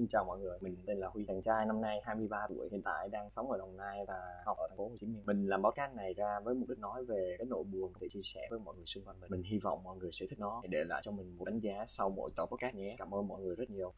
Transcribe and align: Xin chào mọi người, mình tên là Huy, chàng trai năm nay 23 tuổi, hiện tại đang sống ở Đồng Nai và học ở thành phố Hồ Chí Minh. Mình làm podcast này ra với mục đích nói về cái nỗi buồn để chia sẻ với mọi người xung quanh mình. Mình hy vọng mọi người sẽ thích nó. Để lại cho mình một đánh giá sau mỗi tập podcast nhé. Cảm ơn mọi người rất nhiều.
Xin 0.00 0.08
chào 0.08 0.24
mọi 0.24 0.38
người, 0.38 0.58
mình 0.60 0.76
tên 0.86 0.98
là 0.98 1.08
Huy, 1.08 1.24
chàng 1.28 1.42
trai 1.42 1.66
năm 1.66 1.80
nay 1.80 2.00
23 2.04 2.46
tuổi, 2.48 2.68
hiện 2.70 2.82
tại 2.82 3.08
đang 3.08 3.30
sống 3.30 3.50
ở 3.50 3.58
Đồng 3.58 3.76
Nai 3.76 4.04
và 4.08 4.14
học 4.44 4.56
ở 4.58 4.66
thành 4.68 4.76
phố 4.78 4.88
Hồ 4.88 4.96
Chí 5.00 5.06
Minh. 5.06 5.22
Mình 5.26 5.46
làm 5.46 5.62
podcast 5.62 5.94
này 5.94 6.14
ra 6.14 6.40
với 6.40 6.54
mục 6.54 6.68
đích 6.68 6.78
nói 6.78 7.04
về 7.04 7.34
cái 7.38 7.46
nỗi 7.50 7.64
buồn 7.64 7.92
để 8.00 8.08
chia 8.10 8.20
sẻ 8.22 8.40
với 8.50 8.58
mọi 8.58 8.74
người 8.76 8.86
xung 8.86 9.04
quanh 9.04 9.20
mình. 9.20 9.30
Mình 9.30 9.42
hy 9.42 9.58
vọng 9.58 9.82
mọi 9.82 9.96
người 9.96 10.12
sẽ 10.12 10.26
thích 10.30 10.38
nó. 10.38 10.62
Để 10.68 10.84
lại 10.84 11.00
cho 11.04 11.12
mình 11.12 11.38
một 11.38 11.44
đánh 11.44 11.60
giá 11.60 11.84
sau 11.86 12.10
mỗi 12.10 12.30
tập 12.36 12.46
podcast 12.46 12.74
nhé. 12.74 12.96
Cảm 12.98 13.14
ơn 13.14 13.28
mọi 13.28 13.40
người 13.42 13.54
rất 13.54 13.70
nhiều. 13.70 13.88